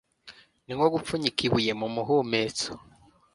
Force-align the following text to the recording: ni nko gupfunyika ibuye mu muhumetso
ni 0.65 0.73
nko 0.75 0.87
gupfunyika 0.93 1.39
ibuye 1.47 1.71
mu 1.79 1.87
muhumetso 1.95 2.69